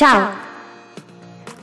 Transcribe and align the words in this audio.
Ciao! 0.00 0.30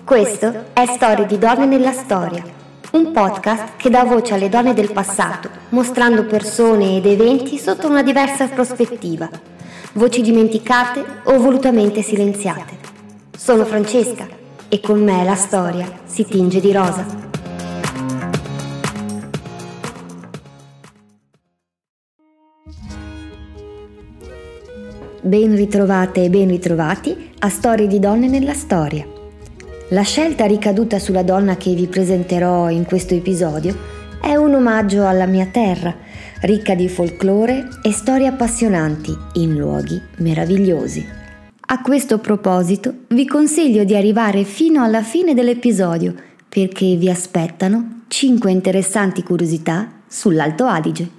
Questo 0.03 0.65
è 0.73 0.85
Storie 0.85 1.25
di 1.25 1.39
donne 1.39 1.65
nella 1.65 1.91
storia, 1.91 2.43
un 2.91 3.11
podcast 3.11 3.77
che 3.77 3.89
dà 3.89 4.03
voce 4.03 4.35
alle 4.35 4.47
donne 4.47 4.75
del 4.75 4.91
passato, 4.91 5.49
mostrando 5.69 6.23
persone 6.23 6.97
ed 6.97 7.07
eventi 7.07 7.57
sotto 7.57 7.87
una 7.87 8.03
diversa 8.03 8.47
prospettiva, 8.47 9.27
voci 9.93 10.21
dimenticate 10.21 11.03
o 11.23 11.39
volutamente 11.39 12.03
silenziate. 12.03 12.77
Sono 13.35 13.65
Francesca 13.65 14.27
e 14.69 14.79
con 14.81 15.03
me 15.03 15.23
la 15.23 15.33
storia 15.33 15.91
si 16.05 16.23
tinge 16.23 16.59
di 16.59 16.71
rosa. 16.71 17.26
Ben 25.27 25.57
ritrovate 25.57 26.23
e 26.23 26.29
ben 26.29 26.47
ritrovati 26.47 27.31
a 27.39 27.49
Storie 27.49 27.87
di 27.87 27.99
donne 27.99 28.29
nella 28.29 28.53
storia. 28.53 29.05
La 29.89 30.03
scelta 30.03 30.45
ricaduta 30.45 30.99
sulla 30.99 31.21
donna 31.21 31.57
che 31.57 31.73
vi 31.73 31.85
presenterò 31.87 32.69
in 32.69 32.85
questo 32.85 33.13
episodio 33.13 33.75
è 34.21 34.35
un 34.35 34.53
omaggio 34.53 35.05
alla 35.05 35.25
mia 35.25 35.47
terra, 35.47 35.93
ricca 36.43 36.75
di 36.75 36.87
folklore 36.87 37.67
e 37.83 37.91
storie 37.91 38.27
appassionanti 38.27 39.13
in 39.33 39.57
luoghi 39.57 40.01
meravigliosi. 40.19 41.05
A 41.59 41.81
questo 41.81 42.19
proposito 42.19 42.93
vi 43.09 43.27
consiglio 43.27 43.83
di 43.83 43.97
arrivare 43.97 44.45
fino 44.45 44.81
alla 44.81 45.01
fine 45.01 45.33
dell'episodio 45.33 46.15
perché 46.47 46.95
vi 46.95 47.09
aspettano 47.09 48.03
5 48.07 48.49
interessanti 48.49 49.23
curiosità 49.23 49.91
sull'Alto 50.07 50.63
Adige. 50.67 51.16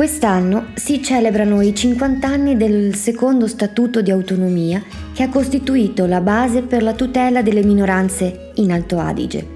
Quest'anno 0.00 0.68
si 0.76 1.02
celebrano 1.02 1.60
i 1.60 1.74
50 1.74 2.26
anni 2.26 2.56
del 2.56 2.94
secondo 2.94 3.46
statuto 3.46 4.00
di 4.00 4.10
autonomia 4.10 4.82
che 5.12 5.24
ha 5.24 5.28
costituito 5.28 6.06
la 6.06 6.22
base 6.22 6.62
per 6.62 6.82
la 6.82 6.94
tutela 6.94 7.42
delle 7.42 7.62
minoranze 7.62 8.52
in 8.54 8.72
Alto 8.72 8.98
Adige. 8.98 9.46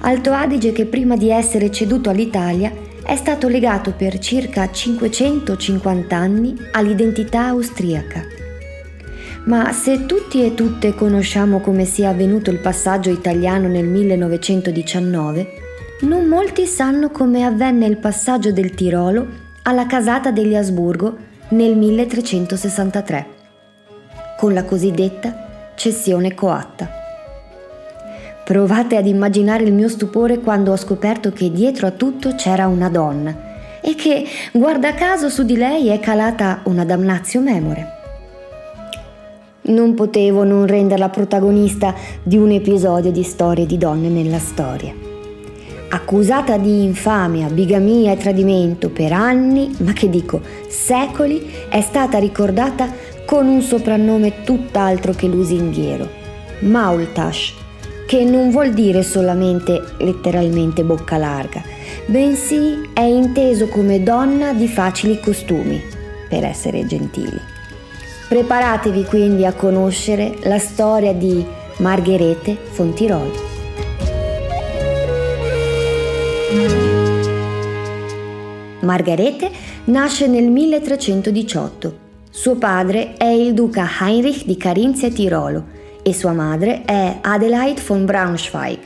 Alto 0.00 0.32
Adige 0.32 0.72
che 0.72 0.86
prima 0.86 1.18
di 1.18 1.28
essere 1.28 1.70
ceduto 1.70 2.08
all'Italia 2.08 2.72
è 3.04 3.14
stato 3.14 3.46
legato 3.48 3.92
per 3.92 4.18
circa 4.18 4.70
550 4.70 6.16
anni 6.16 6.56
all'identità 6.70 7.48
austriaca. 7.48 8.24
Ma 9.44 9.70
se 9.72 10.06
tutti 10.06 10.42
e 10.42 10.54
tutte 10.54 10.94
conosciamo 10.94 11.60
come 11.60 11.84
sia 11.84 12.08
avvenuto 12.08 12.50
il 12.50 12.60
passaggio 12.60 13.10
italiano 13.10 13.68
nel 13.68 13.84
1919, 13.84 15.60
non 16.00 16.24
molti 16.24 16.64
sanno 16.64 17.10
come 17.10 17.44
avvenne 17.44 17.84
il 17.84 17.98
passaggio 17.98 18.50
del 18.50 18.74
Tirolo 18.74 19.41
alla 19.62 19.86
casata 19.86 20.30
degli 20.30 20.56
Asburgo 20.56 21.16
nel 21.50 21.76
1363, 21.76 23.26
con 24.36 24.52
la 24.52 24.64
cosiddetta 24.64 25.72
cessione 25.74 26.34
coatta. 26.34 27.00
Provate 28.44 28.96
ad 28.96 29.06
immaginare 29.06 29.62
il 29.62 29.72
mio 29.72 29.88
stupore 29.88 30.38
quando 30.40 30.72
ho 30.72 30.76
scoperto 30.76 31.30
che 31.30 31.52
dietro 31.52 31.86
a 31.86 31.92
tutto 31.92 32.34
c'era 32.34 32.66
una 32.66 32.88
donna 32.88 33.50
e 33.80 33.94
che, 33.94 34.26
guarda 34.52 34.94
caso, 34.94 35.28
su 35.28 35.44
di 35.44 35.56
lei 35.56 35.88
è 35.88 36.00
calata 36.00 36.60
una 36.64 36.84
damnazio 36.84 37.40
memore. 37.40 38.00
Non 39.64 39.94
potevo 39.94 40.42
non 40.42 40.66
renderla 40.66 41.08
protagonista 41.08 41.94
di 42.22 42.36
un 42.36 42.50
episodio 42.50 43.12
di 43.12 43.22
storie 43.22 43.64
di 43.64 43.78
donne 43.78 44.08
nella 44.08 44.40
storia 44.40 45.10
accusata 45.94 46.56
di 46.56 46.84
infamia, 46.84 47.48
bigamia 47.48 48.12
e 48.12 48.16
tradimento 48.16 48.88
per 48.88 49.12
anni, 49.12 49.74
ma 49.78 49.92
che 49.92 50.08
dico, 50.08 50.40
secoli, 50.68 51.50
è 51.68 51.82
stata 51.82 52.18
ricordata 52.18 52.90
con 53.26 53.46
un 53.46 53.60
soprannome 53.60 54.42
tutt'altro 54.42 55.12
che 55.12 55.26
lusinghiero, 55.26 56.08
Maultash, 56.60 57.54
che 58.06 58.24
non 58.24 58.50
vuol 58.50 58.72
dire 58.72 59.02
solamente 59.02 59.82
letteralmente 59.98 60.82
bocca 60.82 61.18
larga, 61.18 61.62
bensì 62.06 62.90
è 62.94 63.02
inteso 63.02 63.68
come 63.68 64.02
donna 64.02 64.54
di 64.54 64.68
facili 64.68 65.20
costumi, 65.20 65.82
per 66.26 66.44
essere 66.44 66.86
gentili. 66.86 67.38
Preparatevi 68.28 69.04
quindi 69.04 69.44
a 69.44 69.52
conoscere 69.52 70.36
la 70.44 70.58
storia 70.58 71.12
di 71.12 71.44
Margherete 71.78 72.56
Fontiroli. 72.70 73.51
Margarete 78.82 79.50
nasce 79.84 80.26
nel 80.26 80.50
1318. 80.50 81.98
Suo 82.30 82.56
padre 82.56 83.14
è 83.16 83.26
il 83.26 83.54
duca 83.54 83.88
Heinrich 84.00 84.44
di 84.44 84.56
Carinzia-Tirolo 84.56 85.64
e 86.02 86.12
sua 86.12 86.32
madre 86.32 86.82
è 86.84 87.18
Adelaide 87.20 87.80
von 87.86 88.04
Braunschweig. 88.04 88.78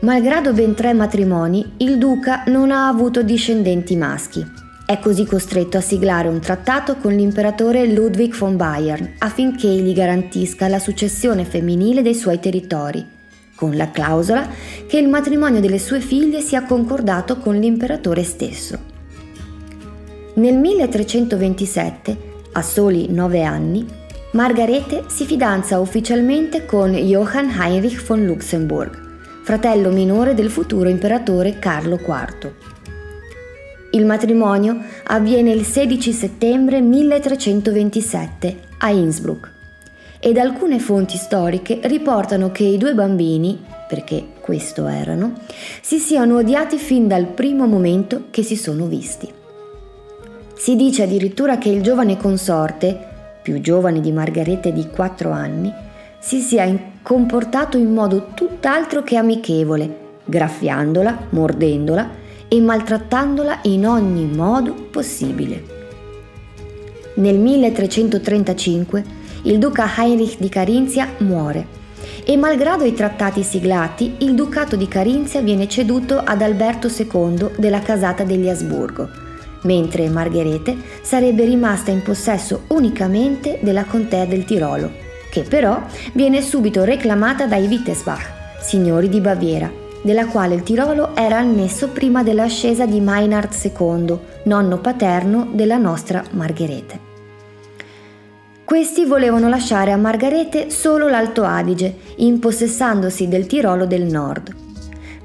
Malgrado 0.00 0.52
ben 0.52 0.74
tre 0.74 0.92
matrimoni, 0.92 1.74
il 1.78 1.98
duca 1.98 2.44
non 2.46 2.70
ha 2.70 2.88
avuto 2.88 3.22
discendenti 3.22 3.96
maschi. 3.96 4.44
È 4.84 4.98
così 4.98 5.24
costretto 5.24 5.76
a 5.76 5.82
siglare 5.82 6.28
un 6.28 6.40
trattato 6.40 6.96
con 6.96 7.14
l'imperatore 7.14 7.86
Ludwig 7.86 8.34
von 8.34 8.56
Bayern 8.56 9.14
affinché 9.18 9.68
gli 9.68 9.92
garantisca 9.92 10.66
la 10.66 10.80
successione 10.80 11.44
femminile 11.44 12.02
dei 12.02 12.14
suoi 12.14 12.40
territori 12.40 13.18
con 13.60 13.76
la 13.76 13.90
clausola 13.90 14.48
che 14.86 14.96
il 14.96 15.06
matrimonio 15.06 15.60
delle 15.60 15.78
sue 15.78 16.00
figlie 16.00 16.40
sia 16.40 16.62
concordato 16.64 17.36
con 17.36 17.56
l'imperatore 17.56 18.24
stesso. 18.24 18.78
Nel 20.36 20.56
1327, 20.56 22.16
a 22.52 22.62
soli 22.62 23.12
nove 23.12 23.42
anni, 23.42 23.86
Margarete 24.32 25.04
si 25.08 25.26
fidanza 25.26 25.78
ufficialmente 25.78 26.64
con 26.64 26.92
Johann 26.92 27.50
Heinrich 27.50 28.02
von 28.02 28.24
Luxemburg, 28.24 28.98
fratello 29.42 29.90
minore 29.90 30.32
del 30.32 30.48
futuro 30.48 30.88
imperatore 30.88 31.58
Carlo 31.58 31.96
IV. 31.96 32.50
Il 33.90 34.06
matrimonio 34.06 34.78
avviene 35.04 35.52
il 35.52 35.66
16 35.66 36.12
settembre 36.12 36.80
1327 36.80 38.60
a 38.78 38.90
Innsbruck 38.90 39.58
ed 40.20 40.36
alcune 40.36 40.78
fonti 40.78 41.16
storiche 41.16 41.80
riportano 41.84 42.52
che 42.52 42.64
i 42.64 42.76
due 42.76 42.94
bambini, 42.94 43.58
perché 43.88 44.26
questo 44.40 44.86
erano, 44.86 45.32
si 45.80 45.98
siano 45.98 46.36
odiati 46.36 46.76
fin 46.76 47.08
dal 47.08 47.26
primo 47.26 47.66
momento 47.66 48.24
che 48.30 48.42
si 48.42 48.54
sono 48.54 48.84
visti. 48.84 49.28
Si 50.54 50.76
dice 50.76 51.04
addirittura 51.04 51.56
che 51.56 51.70
il 51.70 51.82
giovane 51.82 52.18
consorte, 52.18 53.08
più 53.42 53.62
giovane 53.62 54.00
di 54.00 54.12
Margarete 54.12 54.74
di 54.74 54.88
4 54.88 55.30
anni, 55.30 55.72
si 56.18 56.40
sia 56.40 56.70
comportato 57.00 57.78
in 57.78 57.94
modo 57.94 58.32
tutt'altro 58.34 59.02
che 59.02 59.16
amichevole, 59.16 60.18
graffiandola, 60.26 61.28
mordendola 61.30 62.10
e 62.46 62.60
maltrattandola 62.60 63.60
in 63.62 63.86
ogni 63.86 64.26
modo 64.26 64.74
possibile. 64.74 65.78
Nel 67.14 67.38
1335 67.38 69.18
il 69.42 69.58
duca 69.58 69.88
Heinrich 69.96 70.38
di 70.38 70.48
Carinzia 70.48 71.08
muore 71.18 71.78
e 72.24 72.36
malgrado 72.36 72.84
i 72.84 72.92
trattati 72.92 73.42
siglati, 73.42 74.16
il 74.18 74.34
ducato 74.34 74.76
di 74.76 74.86
Carinzia 74.86 75.40
viene 75.40 75.68
ceduto 75.68 76.20
ad 76.22 76.42
Alberto 76.42 76.88
II 76.88 77.52
della 77.56 77.80
casata 77.80 78.24
degli 78.24 78.48
Asburgo, 78.48 79.08
mentre 79.62 80.08
Margherete 80.08 80.76
sarebbe 81.02 81.44
rimasta 81.44 81.90
in 81.90 82.02
possesso 82.02 82.64
unicamente 82.68 83.58
della 83.62 83.84
contea 83.84 84.26
del 84.26 84.44
Tirolo, 84.44 84.90
che 85.30 85.42
però 85.42 85.82
viene 86.12 86.42
subito 86.42 86.84
reclamata 86.84 87.46
dai 87.46 87.66
Wittelsbach, 87.66 88.30
signori 88.60 89.08
di 89.08 89.20
Baviera, 89.20 89.70
della 90.02 90.26
quale 90.26 90.54
il 90.54 90.62
Tirolo 90.62 91.14
era 91.16 91.38
annesso 91.38 91.88
prima 91.88 92.22
dell'ascesa 92.22 92.86
di 92.86 93.00
Meinhard 93.00 93.52
II, 93.62 94.18
nonno 94.44 94.78
paterno 94.78 95.48
della 95.52 95.78
nostra 95.78 96.22
Margherete. 96.32 97.09
Questi 98.70 99.04
volevano 99.04 99.48
lasciare 99.48 99.90
a 99.90 99.96
Margarete 99.96 100.70
solo 100.70 101.08
l'Alto 101.08 101.42
Adige, 101.42 101.92
impossessandosi 102.18 103.26
del 103.26 103.46
Tirolo 103.46 103.84
del 103.84 104.04
Nord. 104.04 104.54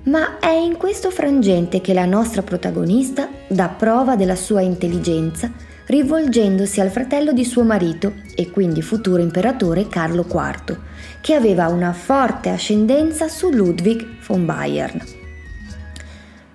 Ma 0.06 0.40
è 0.40 0.50
in 0.50 0.78
questo 0.78 1.12
frangente 1.12 1.80
che 1.80 1.94
la 1.94 2.06
nostra 2.06 2.42
protagonista 2.42 3.30
dà 3.48 3.68
prova 3.68 4.16
della 4.16 4.36
sua 4.36 4.62
intelligenza 4.62 5.52
rivolgendosi 5.86 6.82
al 6.82 6.90
fratello 6.90 7.34
di 7.34 7.46
suo 7.46 7.62
marito 7.62 8.14
e 8.34 8.50
quindi 8.50 8.82
futuro 8.82 9.22
imperatore 9.22 9.88
Carlo 9.90 10.26
IV, 10.28 10.76
che 11.22 11.36
aveva 11.36 11.68
una 11.68 11.94
forte 11.94 12.50
ascendenza 12.50 13.28
su 13.28 13.52
Ludwig 13.52 14.26
von 14.26 14.44
Bayern. 14.44 15.00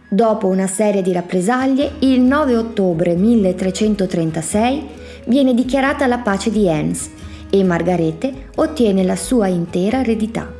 Dopo 0.08 0.48
una 0.48 0.66
serie 0.66 1.02
di 1.02 1.12
rappresaglie, 1.12 1.92
il 2.00 2.20
9 2.20 2.56
ottobre 2.56 3.14
1336 3.14 4.98
viene 5.30 5.54
dichiarata 5.54 6.08
la 6.08 6.18
pace 6.18 6.50
di 6.50 6.66
Enns 6.66 7.08
e 7.48 7.62
Margarete 7.62 8.48
ottiene 8.56 9.04
la 9.04 9.14
sua 9.14 9.46
intera 9.46 10.00
eredità. 10.00 10.52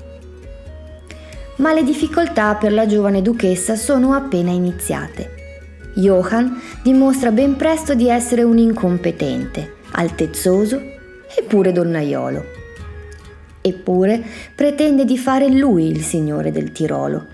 Ma 1.56 1.74
le 1.74 1.82
difficoltà 1.82 2.54
per 2.54 2.72
la 2.72 2.86
giovane 2.86 3.20
duchessa 3.20 3.74
sono 3.74 4.14
appena 4.14 4.50
iniziate. 4.50 5.38
Johann 5.96 6.54
dimostra 6.82 7.32
ben 7.32 7.56
presto 7.56 7.94
di 7.94 8.08
essere 8.08 8.44
un 8.44 8.58
incompetente, 8.58 9.74
altezzoso 9.90 10.76
e 10.76 11.42
pure 11.46 11.72
donnaiolo. 11.72 12.44
Eppure 13.60 14.24
pretende 14.54 15.04
di 15.04 15.18
fare 15.18 15.48
lui 15.50 15.88
il 15.88 16.02
signore 16.02 16.52
del 16.52 16.70
Tirolo. 16.70 17.26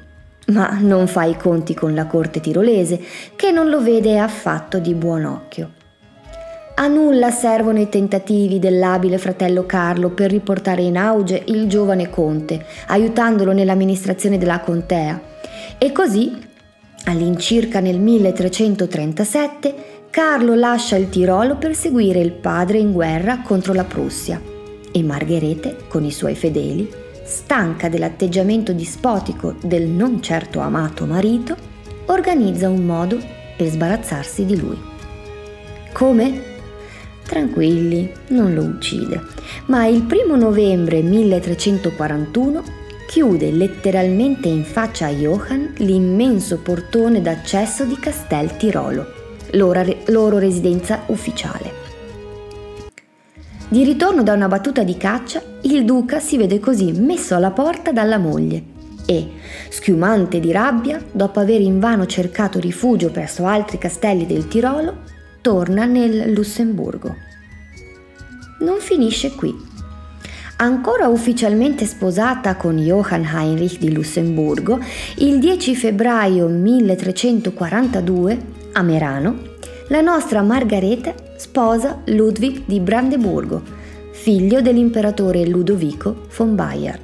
Ma 0.46 0.78
non 0.80 1.06
fa 1.06 1.24
i 1.24 1.36
conti 1.36 1.74
con 1.74 1.94
la 1.94 2.06
corte 2.06 2.40
tirolese, 2.40 3.00
che 3.36 3.50
non 3.50 3.68
lo 3.68 3.82
vede 3.82 4.18
affatto 4.18 4.78
di 4.78 4.94
buon 4.94 5.24
occhio. 5.24 5.70
A 6.78 6.88
nulla 6.88 7.30
servono 7.30 7.80
i 7.80 7.88
tentativi 7.88 8.58
dell'abile 8.58 9.16
fratello 9.16 9.64
Carlo 9.64 10.10
per 10.10 10.30
riportare 10.30 10.82
in 10.82 10.98
auge 10.98 11.42
il 11.46 11.68
giovane 11.68 12.10
conte, 12.10 12.66
aiutandolo 12.88 13.52
nell'amministrazione 13.52 14.36
della 14.36 14.60
contea. 14.60 15.18
E 15.78 15.90
così, 15.90 16.36
all'incirca 17.04 17.80
nel 17.80 17.98
1337, 17.98 19.74
Carlo 20.10 20.54
lascia 20.54 20.96
il 20.96 21.08
Tirolo 21.08 21.56
per 21.56 21.74
seguire 21.74 22.20
il 22.20 22.32
padre 22.32 22.76
in 22.76 22.92
guerra 22.92 23.40
contro 23.40 23.72
la 23.72 23.84
Prussia 23.84 24.38
e 24.92 25.02
Margherete, 25.02 25.76
con 25.88 26.04
i 26.04 26.10
suoi 26.10 26.34
fedeli, 26.34 26.92
stanca 27.24 27.88
dell'atteggiamento 27.88 28.72
dispotico 28.72 29.54
del 29.62 29.86
non 29.86 30.20
certo 30.20 30.60
amato 30.60 31.06
marito, 31.06 31.56
organizza 32.06 32.68
un 32.68 32.84
modo 32.84 33.18
per 33.56 33.66
sbarazzarsi 33.66 34.44
di 34.44 34.60
lui. 34.60 34.78
Come? 35.94 36.55
Tranquilli, 37.26 38.10
non 38.28 38.54
lo 38.54 38.62
uccide, 38.62 39.20
ma 39.66 39.84
il 39.86 40.02
primo 40.02 40.36
novembre 40.36 41.02
1341 41.02 42.62
chiude 43.06 43.50
letteralmente 43.50 44.48
in 44.48 44.64
faccia 44.64 45.06
a 45.06 45.10
Johann 45.10 45.74
l'immenso 45.78 46.58
portone 46.58 47.20
d'accesso 47.20 47.84
di 47.84 47.98
Castel 47.98 48.56
Tirolo, 48.56 49.06
loro, 49.52 50.38
residenza 50.38 51.02
ufficiale. 51.06 51.84
Di 53.68 53.82
ritorno 53.82 54.22
da 54.22 54.32
una 54.32 54.46
battuta 54.48 54.84
di 54.84 54.96
caccia, 54.96 55.42
il 55.62 55.84
duca 55.84 56.20
si 56.20 56.36
vede 56.36 56.60
così 56.60 56.92
messo 56.92 57.34
alla 57.34 57.50
porta 57.50 57.90
dalla 57.90 58.18
moglie 58.18 58.62
e, 59.04 59.30
schiumante 59.68 60.38
di 60.38 60.52
rabbia, 60.52 61.02
dopo 61.10 61.40
aver 61.40 61.60
invano 61.60 62.06
cercato 62.06 62.60
rifugio 62.60 63.10
presso 63.10 63.46
altri 63.46 63.78
castelli 63.78 64.26
del 64.26 64.46
Tirolo, 64.46 65.14
torna 65.46 65.84
nel 65.84 66.32
Lussemburgo. 66.32 67.14
Non 68.62 68.80
finisce 68.80 69.30
qui. 69.36 69.54
Ancora 70.56 71.06
ufficialmente 71.06 71.86
sposata 71.86 72.56
con 72.56 72.78
Johann 72.78 73.22
Heinrich 73.22 73.78
di 73.78 73.92
Lussemburgo, 73.92 74.80
il 75.18 75.38
10 75.38 75.76
febbraio 75.76 76.48
1342 76.48 78.40
a 78.72 78.82
Merano, 78.82 79.38
la 79.86 80.00
nostra 80.00 80.42
Margareta 80.42 81.14
sposa 81.36 82.00
Ludwig 82.06 82.62
di 82.64 82.80
Brandeburgo, 82.80 83.62
figlio 84.10 84.60
dell'imperatore 84.60 85.46
Ludovico 85.46 86.26
von 86.36 86.56
Bayern, 86.56 87.02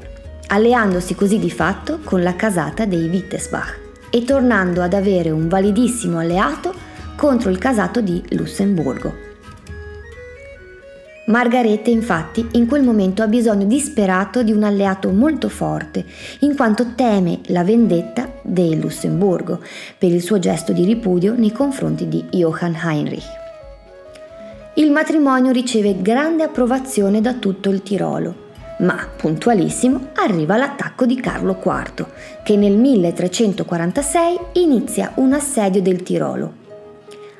alleandosi 0.48 1.14
così 1.14 1.38
di 1.38 1.50
fatto 1.50 2.00
con 2.02 2.24
la 2.24 2.34
casata 2.34 2.86
dei 2.86 3.06
Wittesbach 3.06 3.78
e 4.10 4.24
tornando 4.24 4.82
ad 4.82 4.94
avere 4.94 5.30
un 5.30 5.46
validissimo 5.46 6.18
alleato 6.18 6.81
contro 7.16 7.50
il 7.50 7.58
casato 7.58 8.00
di 8.00 8.22
Lussemburgo. 8.30 9.30
Margarete 11.26 11.90
infatti 11.90 12.46
in 12.52 12.66
quel 12.66 12.82
momento 12.82 13.22
ha 13.22 13.28
bisogno 13.28 13.64
disperato 13.64 14.42
di 14.42 14.50
un 14.50 14.64
alleato 14.64 15.10
molto 15.10 15.48
forte, 15.48 16.04
in 16.40 16.56
quanto 16.56 16.94
teme 16.96 17.40
la 17.46 17.62
vendetta 17.62 18.28
del 18.42 18.80
Lussemburgo 18.80 19.60
per 19.96 20.10
il 20.10 20.20
suo 20.20 20.40
gesto 20.40 20.72
di 20.72 20.84
ripudio 20.84 21.34
nei 21.34 21.52
confronti 21.52 22.08
di 22.08 22.24
Johann 22.30 22.74
Heinrich. 22.74 23.40
Il 24.74 24.90
matrimonio 24.90 25.52
riceve 25.52 26.02
grande 26.02 26.42
approvazione 26.42 27.20
da 27.20 27.34
tutto 27.34 27.70
il 27.70 27.82
Tirolo, 27.82 28.50
ma 28.78 29.06
puntualissimo 29.16 30.08
arriva 30.14 30.56
l'attacco 30.56 31.06
di 31.06 31.20
Carlo 31.20 31.56
IV, 31.64 32.06
che 32.42 32.56
nel 32.56 32.76
1346 32.76 34.38
inizia 34.54 35.12
un 35.16 35.34
assedio 35.34 35.80
del 35.80 36.02
Tirolo 36.02 36.61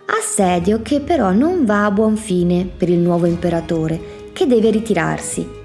assedio 0.07 0.83
che 0.83 1.01
però 1.01 1.33
non 1.33 1.65
va 1.65 1.85
a 1.85 1.91
buon 1.91 2.17
fine 2.17 2.65
per 2.65 2.89
il 2.89 2.99
nuovo 2.99 3.27
imperatore, 3.27 4.31
che 4.33 4.47
deve 4.47 4.71
ritirarsi, 4.71 5.61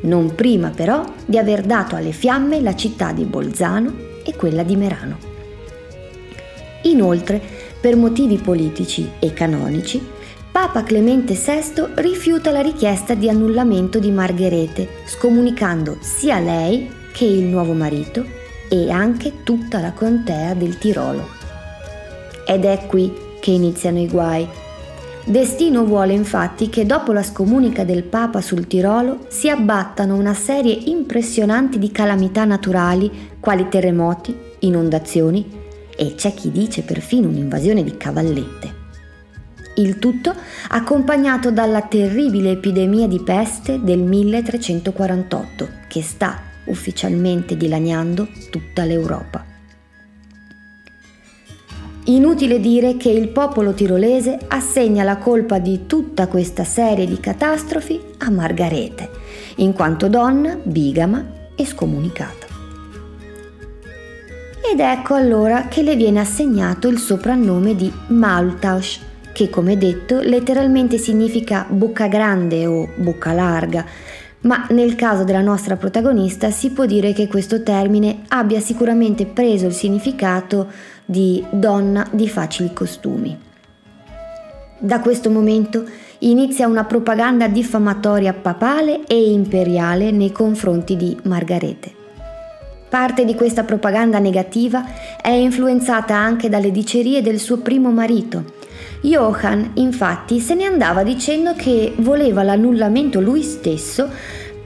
non 0.00 0.34
prima 0.34 0.70
però 0.70 1.04
di 1.24 1.38
aver 1.38 1.62
dato 1.62 1.96
alle 1.96 2.12
fiamme 2.12 2.60
la 2.60 2.74
città 2.74 3.12
di 3.12 3.24
Bolzano 3.24 3.92
e 4.24 4.34
quella 4.36 4.62
di 4.62 4.76
Merano. 4.76 5.18
Inoltre, 6.82 7.40
per 7.80 7.96
motivi 7.96 8.38
politici 8.38 9.08
e 9.18 9.32
canonici, 9.32 10.14
Papa 10.52 10.82
Clemente 10.82 11.34
VI 11.34 11.92
rifiuta 11.96 12.50
la 12.50 12.60
richiesta 12.60 13.14
di 13.14 13.28
annullamento 13.28 13.98
di 13.98 14.10
Margherete, 14.10 14.88
scomunicando 15.06 15.98
sia 16.00 16.38
lei 16.38 16.90
che 17.12 17.24
il 17.24 17.44
nuovo 17.44 17.72
marito 17.72 18.24
e 18.68 18.90
anche 18.90 19.42
tutta 19.42 19.80
la 19.80 19.92
contea 19.92 20.54
del 20.54 20.78
Tirolo. 20.78 21.28
Ed 22.46 22.64
è 22.64 22.86
qui 22.86 23.12
che 23.46 23.52
iniziano 23.52 24.00
i 24.00 24.08
guai. 24.08 24.44
Destino 25.24 25.84
vuole 25.84 26.12
infatti 26.12 26.68
che 26.68 26.84
dopo 26.84 27.12
la 27.12 27.22
scomunica 27.22 27.84
del 27.84 28.02
Papa 28.02 28.40
sul 28.40 28.66
Tirolo 28.66 29.26
si 29.28 29.48
abbattano 29.48 30.16
una 30.16 30.34
serie 30.34 30.72
impressionanti 30.72 31.78
di 31.78 31.92
calamità 31.92 32.44
naturali 32.44 33.08
quali 33.38 33.68
terremoti, 33.68 34.36
inondazioni 34.60 35.48
e 35.96 36.14
c'è 36.16 36.34
chi 36.34 36.50
dice 36.50 36.82
perfino 36.82 37.28
un'invasione 37.28 37.84
di 37.84 37.96
cavallette. 37.96 38.74
Il 39.76 40.00
tutto 40.00 40.34
accompagnato 40.70 41.52
dalla 41.52 41.82
terribile 41.82 42.50
epidemia 42.50 43.06
di 43.06 43.20
peste 43.20 43.80
del 43.80 44.00
1348 44.00 45.68
che 45.86 46.02
sta 46.02 46.40
ufficialmente 46.64 47.56
dilaniando 47.56 48.26
tutta 48.50 48.84
l'Europa. 48.84 49.55
Inutile 52.08 52.60
dire 52.60 52.96
che 52.96 53.10
il 53.10 53.28
popolo 53.28 53.72
tirolese 53.72 54.38
assegna 54.46 55.02
la 55.02 55.16
colpa 55.16 55.58
di 55.58 55.86
tutta 55.86 56.28
questa 56.28 56.62
serie 56.62 57.04
di 57.04 57.18
catastrofi 57.18 58.00
a 58.18 58.30
Margarete, 58.30 59.10
in 59.56 59.72
quanto 59.72 60.08
donna, 60.08 60.56
bigama 60.62 61.24
e 61.56 61.66
scomunicata. 61.66 62.46
Ed 64.72 64.78
ecco 64.78 65.14
allora 65.14 65.66
che 65.66 65.82
le 65.82 65.96
viene 65.96 66.20
assegnato 66.20 66.86
il 66.86 66.98
soprannome 66.98 67.74
di 67.74 67.92
Maltausch, 68.08 69.00
che 69.32 69.50
come 69.50 69.76
detto 69.76 70.20
letteralmente 70.20 70.98
significa 70.98 71.66
bocca 71.68 72.06
grande 72.06 72.66
o 72.66 72.88
bocca 72.94 73.32
larga, 73.32 73.84
ma 74.46 74.66
nel 74.70 74.94
caso 74.94 75.24
della 75.24 75.40
nostra 75.40 75.76
protagonista 75.76 76.50
si 76.50 76.70
può 76.70 76.86
dire 76.86 77.12
che 77.12 77.26
questo 77.26 77.62
termine 77.62 78.22
abbia 78.28 78.60
sicuramente 78.60 79.26
preso 79.26 79.66
il 79.66 79.72
significato 79.72 80.68
di 81.04 81.44
donna 81.50 82.06
di 82.12 82.28
facili 82.28 82.72
costumi. 82.72 83.36
Da 84.78 85.00
questo 85.00 85.30
momento 85.30 85.84
inizia 86.20 86.68
una 86.68 86.84
propaganda 86.84 87.48
diffamatoria 87.48 88.32
papale 88.32 89.04
e 89.06 89.30
imperiale 89.30 90.10
nei 90.12 90.30
confronti 90.32 90.96
di 90.96 91.16
Margarete. 91.24 91.94
Parte 92.88 93.24
di 93.24 93.34
questa 93.34 93.64
propaganda 93.64 94.20
negativa 94.20 94.84
è 95.20 95.30
influenzata 95.30 96.14
anche 96.14 96.48
dalle 96.48 96.70
dicerie 96.70 97.20
del 97.20 97.40
suo 97.40 97.58
primo 97.58 97.90
marito. 97.90 98.54
Johann 99.00 99.64
infatti 99.74 100.40
se 100.40 100.54
ne 100.54 100.64
andava 100.64 101.02
dicendo 101.02 101.54
che 101.54 101.94
voleva 101.98 102.42
l'annullamento 102.42 103.20
lui 103.20 103.42
stesso 103.42 104.08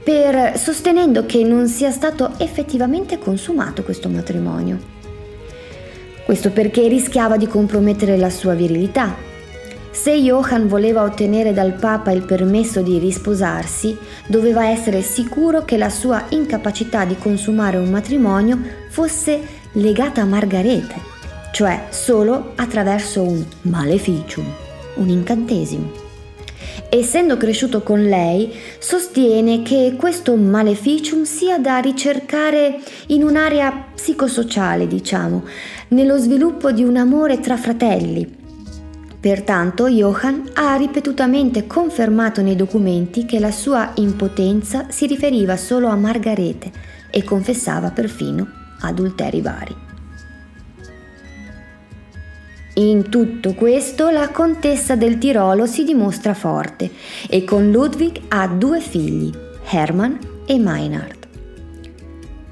per 0.03 0.57
sostenendo 0.57 1.25
che 1.25 1.43
non 1.43 1.67
sia 1.67 1.91
stato 1.91 2.31
effettivamente 2.37 3.19
consumato 3.19 3.83
questo 3.83 4.09
matrimonio. 4.09 4.79
Questo 6.25 6.51
perché 6.51 6.87
rischiava 6.87 7.37
di 7.37 7.47
compromettere 7.47 8.17
la 8.17 8.29
sua 8.29 8.53
virilità. 8.53 9.29
Se 9.91 10.13
Johann 10.13 10.67
voleva 10.67 11.03
ottenere 11.03 11.53
dal 11.53 11.73
Papa 11.73 12.11
il 12.11 12.23
permesso 12.23 12.81
di 12.81 12.97
risposarsi, 12.97 13.97
doveva 14.27 14.67
essere 14.67 15.01
sicuro 15.01 15.65
che 15.65 15.77
la 15.77 15.89
sua 15.89 16.25
incapacità 16.29 17.03
di 17.03 17.17
consumare 17.17 17.77
un 17.77 17.89
matrimonio 17.89 18.57
fosse 18.89 19.39
legata 19.73 20.21
a 20.21 20.25
Margarete, 20.25 20.95
cioè 21.51 21.87
solo 21.89 22.53
attraverso 22.55 23.21
un 23.21 23.43
maleficium, 23.63 24.45
un 24.95 25.09
incantesimo. 25.09 26.00
Essendo 26.89 27.37
cresciuto 27.37 27.81
con 27.81 28.03
lei, 28.03 28.53
sostiene 28.79 29.61
che 29.61 29.95
questo 29.97 30.35
maleficium 30.35 31.23
sia 31.23 31.57
da 31.57 31.77
ricercare 31.77 32.79
in 33.07 33.23
un'area 33.23 33.87
psicosociale, 33.95 34.87
diciamo, 34.87 35.43
nello 35.89 36.17
sviluppo 36.17 36.71
di 36.71 36.83
un 36.83 36.97
amore 36.97 37.39
tra 37.39 37.57
fratelli. 37.57 38.39
Pertanto 39.19 39.87
Johann 39.87 40.47
ha 40.53 40.75
ripetutamente 40.75 41.67
confermato 41.67 42.41
nei 42.41 42.55
documenti 42.55 43.25
che 43.25 43.39
la 43.39 43.51
sua 43.51 43.91
impotenza 43.95 44.87
si 44.89 45.05
riferiva 45.05 45.55
solo 45.57 45.87
a 45.87 45.95
Margarete 45.95 46.71
e 47.11 47.23
confessava 47.23 47.91
perfino 47.91 48.47
adulteri 48.79 49.41
vari. 49.41 49.90
In 52.75 53.09
tutto 53.09 53.53
questo 53.53 54.09
la 54.09 54.29
contessa 54.29 54.95
del 54.95 55.17
Tirolo 55.17 55.65
si 55.65 55.83
dimostra 55.83 56.33
forte 56.33 56.89
e 57.29 57.43
con 57.43 57.69
Ludwig 57.69 58.21
ha 58.29 58.47
due 58.47 58.79
figli, 58.79 59.29
Hermann 59.69 60.15
e 60.45 60.57
Maynard. 60.57 61.27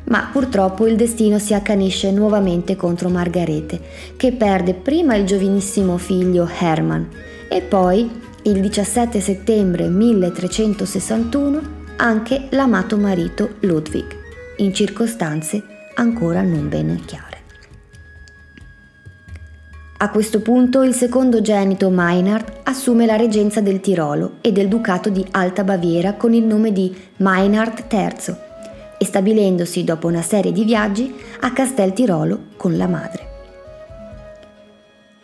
Ma 0.05 0.27
purtroppo 0.29 0.87
il 0.87 0.97
destino 0.97 1.39
si 1.39 1.53
accanisce 1.53 2.11
nuovamente 2.11 2.75
contro 2.75 3.07
Margarete, 3.07 3.79
che 4.17 4.33
perde 4.33 4.73
prima 4.73 5.15
il 5.15 5.25
giovanissimo 5.25 5.97
figlio 5.97 6.49
Hermann 6.59 7.03
e 7.47 7.61
poi, 7.61 8.09
il 8.43 8.59
17 8.59 9.21
settembre 9.21 9.87
1361, 9.87 11.77
anche 11.95 12.47
l'amato 12.49 12.97
marito 12.97 13.55
Ludwig, 13.61 14.05
in 14.57 14.73
circostanze 14.73 15.63
ancora 15.95 16.41
non 16.41 16.67
ben 16.67 17.01
chiare. 17.05 17.28
A 20.01 20.11
questo 20.11 20.39
punto 20.39 20.81
il 20.83 20.93
secondogenito 20.93 21.89
Meinhard 21.89 22.61
assume 22.63 23.05
la 23.05 23.17
reggenza 23.17 23.59
del 23.59 23.81
Tirolo 23.81 24.35
e 24.39 24.53
del 24.53 24.69
ducato 24.69 25.09
di 25.09 25.25
Alta 25.31 25.65
Baviera 25.65 26.13
con 26.13 26.33
il 26.33 26.45
nome 26.45 26.71
di 26.71 26.95
Meinhard 27.17 27.83
III 27.91 28.35
e 28.97 29.03
stabilendosi 29.03 29.83
dopo 29.83 30.07
una 30.07 30.21
serie 30.21 30.53
di 30.53 30.63
viaggi 30.63 31.13
a 31.41 31.51
Castel 31.51 31.91
Tirolo 31.91 32.43
con 32.55 32.77
la 32.77 32.87
madre. 32.87 33.28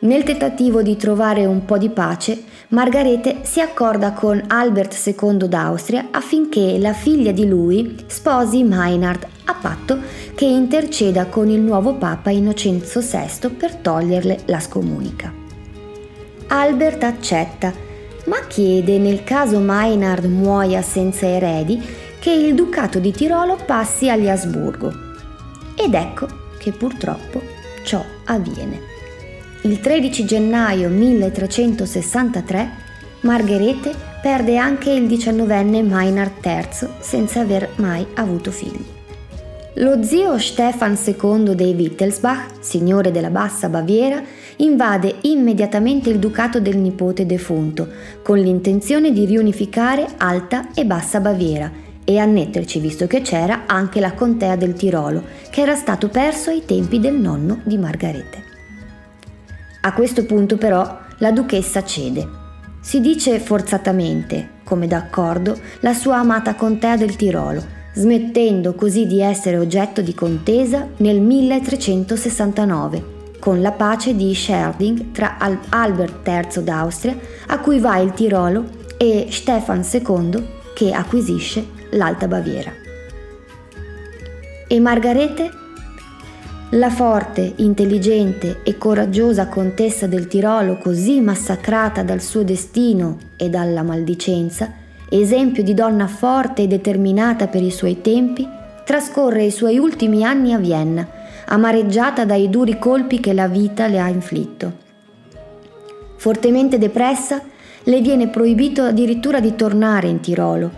Nel 0.06 0.22
tentativo 0.22 0.84
di 0.84 0.98
trovare 0.98 1.48
un 1.48 1.66
po' 1.66 1.80
di 1.80 1.90
pace, 1.90 2.44
Margarete 2.68 3.40
si 3.42 3.60
accorda 3.60 4.12
con 4.12 4.40
Albert 4.46 4.96
II 5.04 5.48
d'Austria 5.48 6.10
affinché 6.12 6.78
la 6.78 6.94
figlia 6.94 7.32
di 7.32 7.48
lui 7.48 8.04
sposi 8.06 8.62
Meinhard 8.62 9.26
a 9.46 9.56
patto 9.56 9.98
che 10.36 10.46
interceda 10.46 11.26
con 11.26 11.50
il 11.50 11.60
nuovo 11.60 11.96
Papa 11.96 12.30
Innocenzo 12.30 13.00
VI 13.00 13.50
per 13.50 13.78
toglierle 13.78 14.42
la 14.46 14.60
scomunica. 14.60 15.34
Albert 16.50 17.04
accetta, 17.04 17.74
ma 18.26 18.46
chiede 18.48 19.00
nel 19.00 19.24
caso 19.24 19.58
Meinhard 19.58 20.26
muoia 20.26 20.84
senza 20.84 21.26
eredi 21.26 21.82
che 22.20 22.30
il 22.32 22.54
ducato 22.54 23.00
di 23.00 23.12
Tirolo 23.12 23.58
passi 23.66 24.08
agli 24.08 24.30
Asburgo. 24.30 24.94
Ed 25.76 25.96
ecco 25.96 26.28
che 26.60 26.72
purtroppo 26.74 27.42
ciò 27.84 28.04
avviene. 28.26 28.94
Il 29.66 29.80
13 29.80 30.26
gennaio 30.26 30.90
1363 30.90 32.70
Margherete 33.22 33.96
perde 34.22 34.58
anche 34.58 34.92
il 34.92 35.08
diciannovenne 35.08 35.82
Meinhard 35.82 36.34
III 36.46 36.90
senza 37.00 37.40
aver 37.40 37.72
mai 37.78 38.06
avuto 38.14 38.52
figli. 38.52 38.86
Lo 39.78 40.04
zio 40.04 40.38
Stefan 40.38 40.96
II 41.04 41.56
dei 41.56 41.74
Wittelsbach, 41.74 42.58
signore 42.60 43.10
della 43.10 43.32
Bassa 43.32 43.68
Baviera, 43.68 44.22
invade 44.58 45.16
immediatamente 45.22 46.12
il 46.12 46.20
ducato 46.20 46.60
del 46.60 46.78
nipote 46.78 47.26
defunto, 47.26 47.88
con 48.22 48.38
l'intenzione 48.38 49.12
di 49.12 49.26
riunificare 49.26 50.06
Alta 50.18 50.76
e 50.76 50.86
Bassa 50.86 51.20
Baviera 51.20 51.72
e 52.04 52.20
annetterci, 52.20 52.80
visto 52.80 53.08
che 53.08 53.22
c'era, 53.22 53.64
anche 53.66 54.00
la 54.00 54.14
contea 54.14 54.56
del 54.56 54.76
Tirolo, 54.76 55.24
che 55.50 55.62
era 55.62 55.74
stato 55.74 56.08
perso 56.10 56.52
ai 56.52 56.62
tempi 56.66 57.00
del 57.00 57.16
nonno 57.16 57.62
di 57.64 57.80
Margarete. 57.80 58.45
A 59.86 59.94
questo 59.94 60.26
punto 60.26 60.58
però 60.58 60.98
la 61.20 61.32
duchessa 61.32 61.84
cede. 61.84 62.28
Si 62.82 63.00
dice 63.02 63.40
forzatamente, 63.40 64.54
come 64.64 64.88
d'accordo, 64.88 65.56
la 65.82 65.94
sua 65.94 66.18
amata 66.18 66.56
contea 66.56 66.98
del 66.98 67.16
Tirolo, 67.16 67.64
smettendo 67.94 68.74
così 68.74 69.06
di 69.06 69.22
essere 69.22 69.60
oggetto 69.60 70.02
di 70.02 70.16
contesa 70.16 70.88
nel 70.98 71.22
1369, 71.22 73.04
con 73.38 73.62
la 73.62 73.74
pace 73.74 74.16
di 74.16 74.34
Scherding 74.34 75.12
tra 75.12 75.38
Albert 75.70 76.28
III 76.28 76.64
d'Austria, 76.64 77.16
a 77.46 77.60
cui 77.60 77.78
va 77.78 78.00
il 78.00 78.12
Tirolo, 78.14 78.66
e 78.98 79.28
Stefan 79.30 79.86
II, 79.88 80.48
che 80.74 80.94
acquisisce 80.94 81.64
l'Alta 81.92 82.28
Baviera. 82.28 82.72
E 84.68 84.80
Margarete 84.80 85.64
la 86.76 86.90
forte, 86.90 87.54
intelligente 87.58 88.60
e 88.64 88.78
coraggiosa 88.78 89.48
contessa 89.48 90.08
del 90.08 90.28
Tirolo, 90.28 90.78
così 90.78 91.22
massacrata 91.22 92.04
dal 92.04 92.22
suo 92.22 92.44
destino 92.44 93.18
e 93.38 93.50
dalla 93.50 93.82
maldicenza, 93.82 94.74
esempio 95.08 95.64
di 95.64 95.74
donna 95.74 96.08
forte 96.08 96.64
e 96.64 96.68
determinata 96.68 97.48
per 97.48 97.64
i 97.64 97.72
suoi 97.72 98.02
tempi, 98.02 98.46
trascorre 98.84 99.46
i 99.46 99.52
suoi 99.52 99.78
ultimi 99.78 100.26
anni 100.26 100.52
a 100.52 100.58
Vienna, 100.58 101.08
amareggiata 101.46 102.26
dai 102.26 102.50
duri 102.50 102.78
colpi 102.78 103.22
che 103.22 103.32
la 103.32 103.48
vita 103.48 103.88
le 103.88 104.00
ha 104.00 104.10
inflitto. 104.10 104.84
Fortemente 106.18 106.78
depressa, 106.78 107.42
le 107.84 108.02
viene 108.02 108.28
proibito 108.28 108.84
addirittura 108.84 109.40
di 109.40 109.56
tornare 109.56 110.10
in 110.10 110.20
Tirolo, 110.20 110.70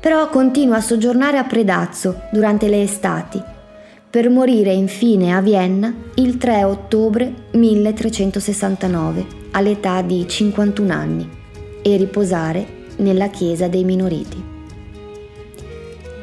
però 0.00 0.30
continua 0.30 0.76
a 0.76 0.80
soggiornare 0.80 1.36
a 1.36 1.44
Predazzo 1.44 2.22
durante 2.30 2.68
le 2.68 2.82
estati 2.82 3.52
per 4.14 4.30
morire 4.30 4.72
infine 4.72 5.34
a 5.34 5.40
Vienna 5.40 5.92
il 6.14 6.38
3 6.38 6.62
ottobre 6.62 7.48
1369 7.50 9.26
all'età 9.50 10.02
di 10.02 10.24
51 10.24 10.92
anni 10.92 11.28
e 11.82 11.96
riposare 11.96 12.64
nella 12.98 13.26
chiesa 13.26 13.66
dei 13.66 13.82
Minoriti. 13.82 14.40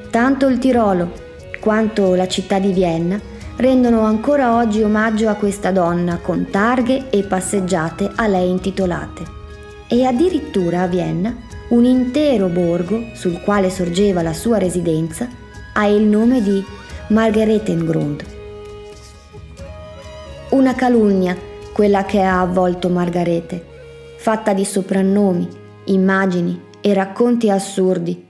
Tanto 0.10 0.48
il 0.48 0.58
Tirolo 0.60 1.12
quanto 1.60 2.16
la 2.16 2.30
città 2.30 2.60
di 2.60 2.72
Vienna 2.72 3.20
rendono 3.58 4.04
ancora 4.04 4.56
oggi 4.56 4.82
omaggio 4.82 5.28
a 5.28 5.36
questa 5.36 5.72
donna 5.72 6.16
con 6.20 6.48
targhe 6.50 7.10
e 7.10 7.24
passeggiate 7.24 8.10
a 8.16 8.26
lei 8.26 8.50
intitolate. 8.52 9.24
E 9.90 10.06
addirittura 10.06 10.84
a 10.84 10.88
Vienna 10.88 11.36
un 11.72 11.84
intero 11.84 12.48
borgo 12.48 13.08
sul 13.16 13.42
quale 13.42 13.70
sorgeva 13.70 14.22
la 14.22 14.32
sua 14.32 14.60
residenza 14.60 15.28
ha 15.74 15.88
il 15.88 16.04
nome 16.04 16.42
di 16.42 16.64
Margaretengrund. 17.12 18.25
Una 20.51 20.74
calunnia, 20.75 21.36
quella 21.74 22.06
che 22.06 22.22
ha 22.22 22.39
avvolto 22.39 22.88
Margarete, 22.88 23.65
fatta 24.15 24.53
di 24.53 24.63
soprannomi, 24.63 25.46
immagini 25.88 26.58
e 26.80 26.94
racconti 26.94 27.50
assurdi, 27.50 28.25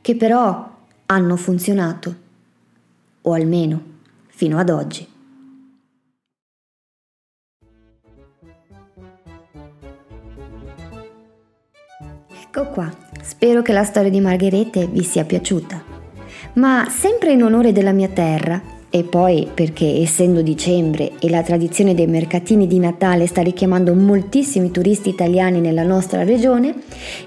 che 0.00 0.16
però 0.16 0.66
hanno 1.04 1.36
funzionato, 1.36 2.16
o 3.20 3.32
almeno 3.34 3.82
fino 4.28 4.56
ad 4.56 4.70
oggi. 4.70 5.06
Ecco 12.40 12.66
qua, 12.68 12.90
spero 13.20 13.60
che 13.60 13.74
la 13.74 13.84
storia 13.84 14.10
di 14.10 14.20
Margherete 14.20 14.86
vi 14.86 15.02
sia 15.02 15.24
piaciuta 15.24 15.91
ma 16.54 16.86
sempre 16.90 17.32
in 17.32 17.42
onore 17.42 17.72
della 17.72 17.92
mia 17.92 18.08
terra, 18.08 18.60
e 18.94 19.04
poi 19.04 19.48
perché 19.52 20.02
essendo 20.02 20.42
dicembre 20.42 21.12
e 21.18 21.30
la 21.30 21.42
tradizione 21.42 21.94
dei 21.94 22.06
mercatini 22.06 22.66
di 22.66 22.78
Natale 22.78 23.26
sta 23.26 23.40
richiamando 23.40 23.94
moltissimi 23.94 24.70
turisti 24.70 25.08
italiani 25.08 25.60
nella 25.60 25.82
nostra 25.82 26.24
regione, 26.24 26.74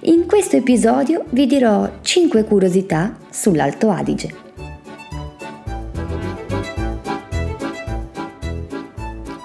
in 0.01 0.27
questo 0.27 0.57
episodio 0.57 1.23
vi 1.29 1.47
dirò 1.47 1.89
5 2.01 2.43
curiosità 2.43 3.17
sull'Alto 3.31 3.89
Adige. 3.89 4.43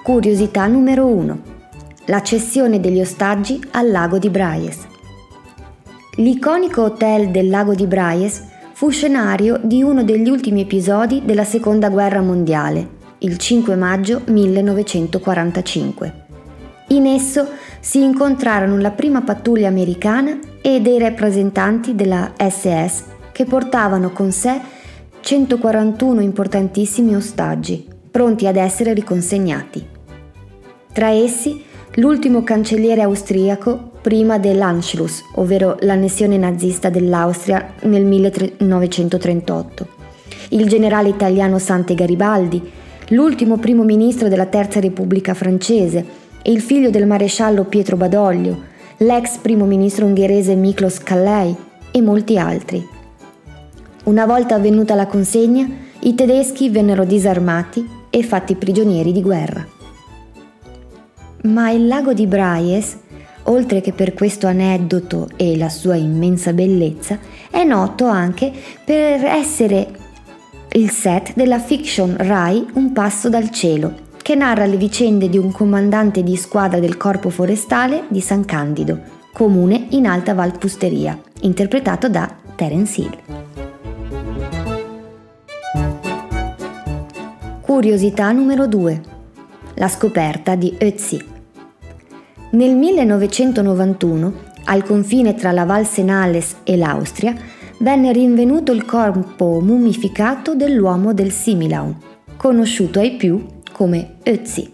Curiosità 0.03 0.67
numero 0.67 1.07
1. 1.07 1.39
La 2.07 2.21
cessione 2.21 2.81
degli 2.81 3.01
ostaggi 3.01 3.59
al 3.71 3.91
lago 3.91 4.19
di 4.19 4.29
Braies. 4.29 4.87
L'iconico 6.17 6.83
hotel 6.83 7.31
del 7.31 7.49
lago 7.49 7.75
di 7.75 7.87
Braies 7.87 8.49
fu 8.81 8.89
scenario 8.89 9.61
di 9.63 9.83
uno 9.83 10.03
degli 10.05 10.31
ultimi 10.31 10.63
episodi 10.63 11.21
della 11.27 11.45
Seconda 11.45 11.91
Guerra 11.91 12.23
Mondiale, 12.23 12.89
il 13.19 13.37
5 13.37 13.77
maggio 13.77 14.23
1945. 14.25 16.25
In 16.87 17.05
esso 17.05 17.47
si 17.79 18.03
incontrarono 18.03 18.79
la 18.79 18.93
prima 18.93 19.21
pattuglia 19.21 19.69
americana 19.69 20.39
e 20.63 20.81
dei 20.81 20.99
rappresentanti 20.99 21.95
della 21.95 22.33
SS 22.39 23.05
che 23.33 23.45
portavano 23.45 24.13
con 24.13 24.33
sé 24.33 24.59
141 25.21 26.23
importantissimi 26.23 27.15
ostaggi, 27.15 27.87
pronti 28.11 28.47
ad 28.47 28.57
essere 28.57 28.95
riconsegnati. 28.95 29.87
Tra 30.91 31.11
essi 31.11 31.63
l'ultimo 31.97 32.43
cancelliere 32.43 33.03
austriaco 33.03 33.90
prima 34.01 34.39
dell'Anschluss, 34.39 35.23
ovvero 35.35 35.77
l'annessione 35.81 36.37
nazista 36.37 36.89
dell'Austria 36.89 37.75
nel 37.83 38.05
1938, 38.05 39.89
il 40.51 40.67
generale 40.69 41.09
italiano 41.11 41.59
Sante 41.59 41.95
Garibaldi, 41.95 42.63
l'ultimo 43.09 43.59
primo 43.59 43.83
ministro 43.83 44.29
della 44.29 44.47
Terza 44.47 44.81
Repubblica 44.81 45.35
francese 45.35 46.05
e 46.43 46.51
il 46.51 46.61
figlio 46.61 46.91
del 46.91 47.07
maresciallo 47.07 47.65
Pietro 47.65 47.97
Badoglio, 47.97 48.69
l'ex 48.99 49.39
primo 49.39 49.65
ministro 49.67 50.07
ungherese 50.07 50.55
Miklos 50.55 50.99
Kallei 50.99 51.55
e 51.91 52.01
molti 52.01 52.39
altri. 52.39 52.87
Una 54.05 54.25
volta 54.27 54.55
avvenuta 54.55 54.95
la 54.95 55.07
consegna, 55.07 55.69
i 56.01 56.15
tedeschi 56.15 56.71
vennero 56.71 57.05
disarmati 57.05 57.87
e 58.09 58.23
fatti 58.23 58.55
prigionieri 58.55 59.13
di 59.13 59.23
guerra. 59.23 59.67
Ma 61.43 61.71
il 61.71 61.87
lago 61.87 62.13
di 62.13 62.27
Braies 62.27 62.97
oltre 63.45 63.81
che 63.81 63.93
per 63.93 64.15
questo 64.15 64.47
aneddoto 64.47 65.29
e 65.37 65.57
la 65.57 65.69
sua 65.69 65.97
immensa 65.97 66.53
bellezza, 66.53 67.19
è 67.51 67.65
noto 67.65 68.07
anche 68.07 68.53
per 68.85 69.25
essere 69.25 69.89
il 70.73 70.91
set 70.91 71.33
della 71.35 71.59
fiction 71.59 72.17
Rai 72.19 72.65
Un 72.75 72.93
passo 72.93 73.29
dal 73.29 73.51
cielo, 73.51 74.09
che 74.23 74.35
narra 74.35 74.67
le 74.67 74.77
vicende 74.77 75.29
di 75.29 75.37
un 75.39 75.51
comandante 75.51 76.23
di 76.23 76.37
squadra 76.37 76.79
del 76.79 76.97
corpo 76.97 77.31
forestale 77.31 78.05
di 78.09 78.21
San 78.21 78.45
Candido, 78.45 79.01
comune 79.33 79.87
in 79.91 80.07
Alta 80.07 80.35
Val 80.35 80.57
Pusteria, 80.59 81.19
interpretato 81.41 82.09
da 82.09 82.33
Terence 82.55 83.01
Hill. 83.01 83.19
Curiosità 87.61 88.31
numero 88.33 88.67
2. 88.67 89.01
La 89.75 89.89
scoperta 89.89 90.55
di 90.57 90.77
Ötzi. 90.79 91.30
Nel 92.53 92.75
1991, 92.75 94.33
al 94.65 94.83
confine 94.83 95.35
tra 95.35 95.53
la 95.53 95.65
Val 95.65 95.87
Senales 95.87 96.57
e 96.65 96.77
l'Austria, 96.77 97.33
venne 97.79 98.13
rinvenuto 98.13 98.73
il 98.73 98.85
corpo 98.85 99.61
mummificato 99.63 100.57
dell'uomo 100.57 101.15
del 101.15 101.31
Similaun, 101.31 101.97
conosciuto 102.37 102.99
ai 102.99 103.13
più 103.13 103.47
come 103.71 104.17
Ötzi. 104.25 104.69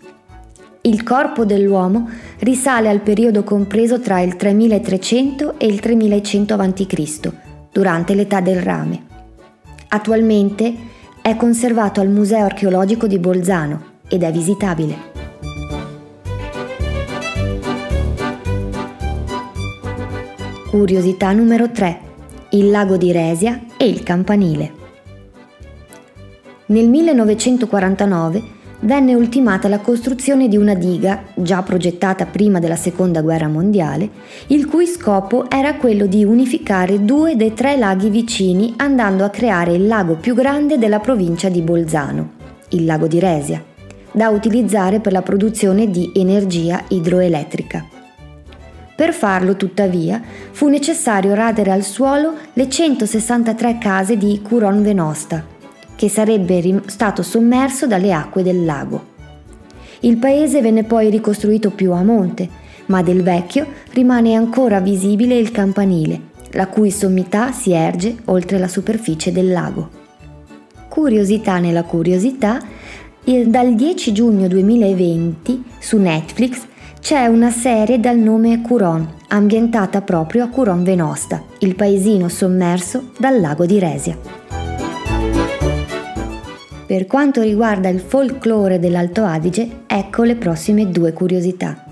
Il 0.83 1.02
corpo 1.02 1.45
dell'uomo 1.45 2.09
risale 2.38 2.88
al 2.88 3.00
periodo 3.00 3.45
compreso 3.45 4.00
tra 4.00 4.21
il 4.21 4.37
3300 4.37 5.59
e 5.59 5.66
il 5.66 5.78
3100 5.78 6.54
a.C., 6.54 7.33
durante 7.71 8.14
l'età 8.14 8.40
del 8.40 8.62
rame. 8.62 9.04
Attualmente 9.88 10.75
è 11.21 11.37
conservato 11.37 12.00
al 12.00 12.09
Museo 12.09 12.45
archeologico 12.45 13.06
di 13.06 13.18
Bolzano 13.18 13.99
ed 14.09 14.23
è 14.23 14.33
visitabile. 14.33 15.16
Curiosità 20.76 21.33
numero 21.33 21.71
3. 21.71 22.00
Il 22.50 22.68
lago 22.68 22.99
di 22.99 23.11
Resia 23.11 23.62
e 23.78 23.88
il 23.88 24.02
campanile. 24.02 24.73
Nel 26.66 26.87
1949 26.87 28.42
venne 28.80 29.14
ultimata 29.14 29.68
la 29.68 29.78
costruzione 29.78 30.49
di 30.49 30.59
una 30.59 30.75
diga, 30.75 31.23
già 31.35 31.62
progettata 31.62 32.26
prima 32.26 32.59
della 32.59 32.76
Seconda 32.76 33.23
Guerra 33.23 33.49
Mondiale, 33.49 34.11
il 34.49 34.66
cui 34.66 34.85
scopo 34.87 35.49
era 35.49 35.76
quello 35.76 36.04
di 36.04 36.25
unificare 36.25 37.02
due 37.02 37.37
dei 37.37 37.54
tre 37.54 37.78
laghi 37.78 38.11
vicini 38.11 38.75
andando 38.76 39.25
a 39.25 39.30
creare 39.30 39.73
il 39.73 39.87
lago 39.87 40.16
più 40.16 40.35
grande 40.35 40.76
della 40.76 41.00
provincia 41.00 41.49
di 41.49 41.62
Bolzano, 41.62 42.33
il 42.73 42.85
lago 42.85 43.06
di 43.06 43.18
Resia, 43.18 43.64
da 44.12 44.28
utilizzare 44.28 45.00
per 45.00 45.12
la 45.12 45.23
produzione 45.23 45.88
di 45.88 46.12
energia 46.14 46.85
idroelettrica. 46.88 47.96
Per 48.97 49.12
farlo, 49.12 49.57
tuttavia, 49.57 50.23
fu 50.53 50.69
necessario 50.69 51.35
radere 51.35 51.71
al 51.71 51.83
suolo 51.83 52.33
le 52.55 52.67
163 52.67 53.76
case 53.79 54.17
di 54.17 54.41
Curon 54.43 54.83
Venosta, 54.83 55.45
che 55.95 56.09
sarebbe 56.09 56.81
stato 56.87 57.23
sommerso 57.23 57.87
dalle 57.87 58.15
acque 58.15 58.43
del 58.43 58.65
lago. 58.65 59.15
Il 60.00 60.17
paese 60.17 60.62
venne 60.62 60.85
poi 60.85 61.11
ricostruito 61.11 61.71
più 61.71 61.93
a 61.93 62.03
monte, 62.03 62.49
ma 62.87 63.03
del 63.03 63.23
vecchio 63.23 63.67
rimane 63.93 64.35
ancora 64.35 64.81
visibile 64.81 65.37
il 65.37 65.50
campanile, 65.50 66.21
la 66.53 66.69
cui 66.69 66.91
sommità 66.91 67.53
si 67.53 67.73
erge 67.73 68.17
oltre 68.26 68.59
la 68.59 68.69
superficie 68.69 69.31
del 69.31 69.53
lago. 69.53 69.91
Curiosità 70.88 71.59
nella 71.59 71.83
curiosità, 71.83 72.62
dal 73.45 73.75
10 73.75 74.12
giugno 74.12 74.49
2020 74.49 75.65
su 75.79 75.99
Netflix 75.99 76.65
c'è 77.00 77.26
una 77.26 77.50
serie 77.50 78.00
dal 78.00 78.19
nome 78.19 78.61
Curon, 78.62 79.09
ambientata 79.29 80.03
proprio 80.03 80.45
a 80.45 80.49
Curon 80.49 80.83
Venosta, 80.83 81.43
il 81.59 81.75
paesino 81.75 82.29
sommerso 82.29 83.11
dal 83.19 83.41
lago 83.41 83.65
di 83.65 83.79
Resia. 83.79 84.19
Per 86.87 87.07
quanto 87.07 87.43
riguarda 87.43 87.88
il 87.88 88.00
folklore 88.00 88.78
dell'Alto 88.78 89.25
Adige, 89.25 89.82
ecco 89.87 90.23
le 90.23 90.37
prossime 90.37 90.91
due 90.91 91.13
curiosità. 91.13 91.85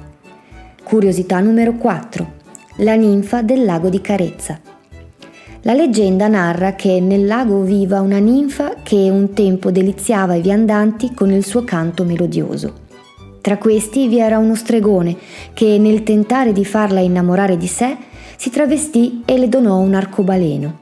Curiosità 0.82 1.40
numero 1.40 1.74
4. 1.74 2.32
La 2.78 2.94
ninfa 2.94 3.42
del 3.42 3.64
lago 3.64 3.88
di 3.88 4.00
Carezza. 4.00 4.60
La 5.62 5.72
leggenda 5.72 6.28
narra 6.28 6.74
che 6.74 7.00
nel 7.00 7.26
lago 7.26 7.62
viva 7.62 8.00
una 8.00 8.18
ninfa 8.18 8.74
che 8.82 9.08
un 9.10 9.32
tempo 9.32 9.70
deliziava 9.70 10.34
i 10.34 10.42
viandanti 10.42 11.14
con 11.14 11.30
il 11.30 11.44
suo 11.44 11.64
canto 11.64 12.04
melodioso. 12.04 12.82
Tra 13.44 13.58
questi 13.58 14.08
vi 14.08 14.20
era 14.20 14.38
uno 14.38 14.54
stregone 14.54 15.14
che 15.52 15.76
nel 15.76 16.02
tentare 16.02 16.54
di 16.54 16.64
farla 16.64 17.00
innamorare 17.00 17.58
di 17.58 17.66
sé 17.66 17.94
si 18.38 18.48
travestì 18.48 19.20
e 19.26 19.36
le 19.36 19.50
donò 19.50 19.76
un 19.80 19.92
arcobaleno. 19.92 20.78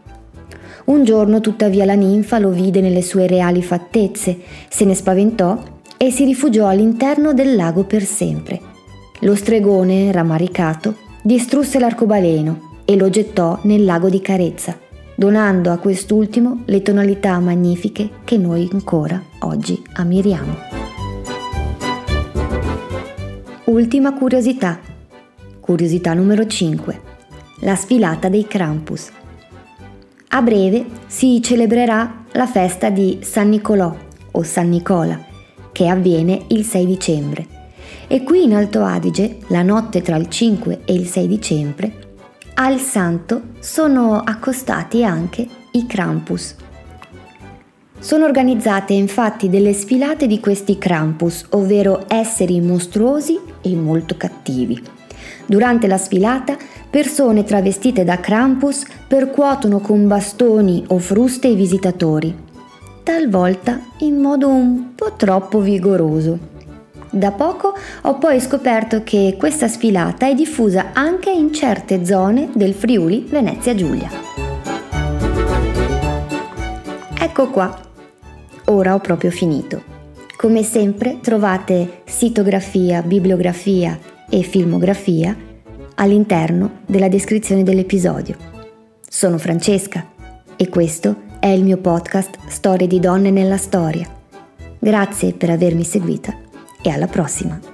Un 0.84 1.02
giorno 1.02 1.40
tuttavia 1.40 1.84
la 1.84 1.94
ninfa 1.94 2.38
lo 2.38 2.50
vide 2.50 2.80
nelle 2.80 3.02
sue 3.02 3.26
reali 3.26 3.64
fattezze, 3.64 4.38
se 4.68 4.84
ne 4.84 4.94
spaventò 4.94 5.60
e 5.96 6.12
si 6.12 6.24
rifugiò 6.24 6.68
all'interno 6.68 7.34
del 7.34 7.56
lago 7.56 7.82
per 7.82 8.04
sempre. 8.04 8.60
Lo 9.22 9.34
stregone, 9.34 10.12
rammaricato, 10.12 10.94
distrusse 11.20 11.80
l'arcobaleno 11.80 12.78
e 12.84 12.94
lo 12.94 13.10
gettò 13.10 13.58
nel 13.62 13.84
lago 13.84 14.08
di 14.08 14.20
Carezza, 14.20 14.78
donando 15.16 15.72
a 15.72 15.78
quest'ultimo 15.78 16.62
le 16.66 16.80
tonalità 16.80 17.40
magnifiche 17.40 18.08
che 18.22 18.36
noi 18.36 18.68
ancora 18.72 19.20
oggi 19.40 19.82
ammiriamo. 19.94 20.81
Ultima 23.64 24.12
curiosità. 24.12 24.80
Curiosità 25.60 26.14
numero 26.14 26.48
5. 26.48 27.00
La 27.60 27.76
sfilata 27.76 28.28
dei 28.28 28.44
Krampus. 28.48 29.08
A 30.30 30.42
breve 30.42 30.84
si 31.06 31.40
celebrerà 31.40 32.24
la 32.32 32.46
festa 32.48 32.90
di 32.90 33.20
San 33.22 33.50
Nicolò 33.50 33.94
o 34.32 34.42
San 34.42 34.68
Nicola, 34.68 35.16
che 35.70 35.86
avviene 35.86 36.46
il 36.48 36.64
6 36.64 36.86
dicembre. 36.86 37.46
E 38.08 38.24
qui 38.24 38.42
in 38.42 38.54
Alto 38.56 38.82
Adige, 38.82 39.38
la 39.46 39.62
notte 39.62 40.02
tra 40.02 40.16
il 40.16 40.28
5 40.28 40.80
e 40.84 40.92
il 40.92 41.06
6 41.06 41.28
dicembre, 41.28 41.92
al 42.54 42.80
santo 42.80 43.42
sono 43.60 44.18
accostati 44.18 45.04
anche 45.04 45.46
i 45.70 45.86
Krampus. 45.86 46.56
Sono 48.02 48.24
organizzate 48.24 48.94
infatti 48.94 49.48
delle 49.48 49.72
sfilate 49.72 50.26
di 50.26 50.40
questi 50.40 50.76
Krampus, 50.76 51.46
ovvero 51.50 52.04
esseri 52.08 52.60
mostruosi 52.60 53.38
e 53.62 53.76
molto 53.76 54.16
cattivi. 54.16 54.82
Durante 55.46 55.86
la 55.86 55.96
sfilata 55.96 56.56
persone 56.90 57.44
travestite 57.44 58.02
da 58.02 58.18
Krampus 58.18 58.84
percuotono 59.06 59.78
con 59.78 60.08
bastoni 60.08 60.84
o 60.88 60.98
fruste 60.98 61.46
i 61.46 61.54
visitatori, 61.54 62.36
talvolta 63.04 63.80
in 63.98 64.16
modo 64.16 64.48
un 64.48 64.94
po' 64.96 65.12
troppo 65.16 65.60
vigoroso. 65.60 66.50
Da 67.08 67.30
poco 67.30 67.72
ho 68.02 68.18
poi 68.18 68.40
scoperto 68.40 69.02
che 69.04 69.36
questa 69.38 69.68
sfilata 69.68 70.26
è 70.26 70.34
diffusa 70.34 70.90
anche 70.92 71.30
in 71.30 71.52
certe 71.54 72.04
zone 72.04 72.48
del 72.52 72.74
Friuli 72.74 73.26
Venezia 73.28 73.76
Giulia. 73.76 74.10
Ecco 77.16 77.48
qua, 77.48 77.90
ora 78.66 78.94
ho 78.94 79.00
proprio 79.00 79.30
finito. 79.30 79.82
Come 80.36 80.62
sempre 80.62 81.20
trovate 81.20 82.02
sitografia, 82.04 83.02
bibliografia 83.02 83.98
e 84.28 84.42
filmografia 84.42 85.36
all'interno 85.94 86.80
della 86.86 87.08
descrizione 87.08 87.62
dell'episodio. 87.62 88.36
Sono 89.08 89.38
Francesca 89.38 90.10
e 90.56 90.68
questo 90.68 91.30
è 91.38 91.48
il 91.48 91.62
mio 91.62 91.78
podcast 91.78 92.38
Storie 92.48 92.86
di 92.86 92.98
donne 92.98 93.30
nella 93.30 93.56
storia. 93.56 94.08
Grazie 94.78 95.32
per 95.32 95.50
avermi 95.50 95.84
seguita 95.84 96.36
e 96.82 96.90
alla 96.90 97.06
prossima! 97.06 97.71